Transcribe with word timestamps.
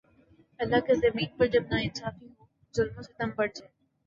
اللہ 0.59 0.79
کی 0.87 0.93
زمین 0.95 1.29
پر 1.37 1.45
جب 1.53 1.63
ناانصافی 1.71 2.27
ہو، 2.29 2.43
ظلم 2.75 2.95
و 2.97 3.03
ستم 3.03 3.29
بڑھ 3.37 3.51
جائے 3.55 3.69